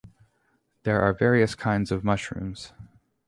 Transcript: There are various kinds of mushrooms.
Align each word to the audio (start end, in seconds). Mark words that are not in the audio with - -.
There 0.81 0.99
are 1.01 1.13
various 1.13 1.53
kinds 1.53 1.91
of 1.91 2.03
mushrooms. 2.03 2.73